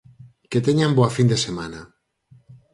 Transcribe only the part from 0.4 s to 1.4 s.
Que teñan boa fin de